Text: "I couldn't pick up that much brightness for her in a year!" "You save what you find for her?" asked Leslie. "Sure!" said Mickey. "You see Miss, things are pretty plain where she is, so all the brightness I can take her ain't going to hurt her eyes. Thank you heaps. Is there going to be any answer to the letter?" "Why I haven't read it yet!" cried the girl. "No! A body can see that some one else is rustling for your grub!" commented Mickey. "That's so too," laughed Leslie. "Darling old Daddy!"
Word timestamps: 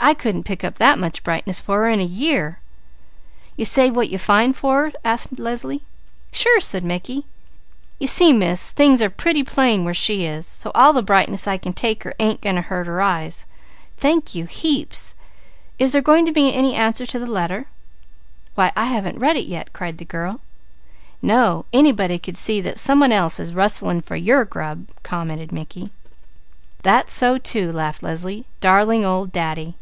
"I 0.00 0.14
couldn't 0.14 0.44
pick 0.44 0.62
up 0.62 0.76
that 0.78 0.96
much 0.96 1.24
brightness 1.24 1.60
for 1.60 1.78
her 1.82 1.88
in 1.88 1.98
a 1.98 2.04
year!" 2.04 2.60
"You 3.56 3.64
save 3.64 3.96
what 3.96 4.08
you 4.08 4.16
find 4.16 4.56
for 4.56 4.84
her?" 4.84 4.92
asked 5.04 5.40
Leslie. 5.40 5.82
"Sure!" 6.30 6.60
said 6.60 6.84
Mickey. 6.84 7.26
"You 7.98 8.06
see 8.06 8.32
Miss, 8.32 8.70
things 8.70 9.02
are 9.02 9.10
pretty 9.10 9.42
plain 9.42 9.84
where 9.84 9.92
she 9.92 10.24
is, 10.24 10.46
so 10.46 10.70
all 10.72 10.92
the 10.92 11.02
brightness 11.02 11.48
I 11.48 11.58
can 11.58 11.72
take 11.72 12.04
her 12.04 12.14
ain't 12.20 12.40
going 12.40 12.54
to 12.54 12.62
hurt 12.62 12.86
her 12.86 13.00
eyes. 13.02 13.44
Thank 13.96 14.36
you 14.36 14.46
heaps. 14.46 15.16
Is 15.80 15.92
there 15.92 16.00
going 16.00 16.24
to 16.26 16.32
be 16.32 16.54
any 16.54 16.76
answer 16.76 17.04
to 17.04 17.18
the 17.18 17.26
letter?" 17.26 17.66
"Why 18.54 18.70
I 18.76 18.84
haven't 18.84 19.18
read 19.18 19.36
it 19.36 19.48
yet!" 19.48 19.72
cried 19.72 19.98
the 19.98 20.04
girl. 20.04 20.40
"No! 21.20 21.66
A 21.72 21.90
body 21.92 22.20
can 22.20 22.36
see 22.36 22.60
that 22.60 22.78
some 22.78 23.00
one 23.00 23.12
else 23.12 23.40
is 23.40 23.52
rustling 23.52 24.02
for 24.02 24.14
your 24.16 24.44
grub!" 24.44 24.86
commented 25.02 25.50
Mickey. 25.50 25.90
"That's 26.82 27.12
so 27.12 27.36
too," 27.36 27.72
laughed 27.72 28.04
Leslie. 28.04 28.46
"Darling 28.60 29.04
old 29.04 29.32
Daddy!" 29.32 29.74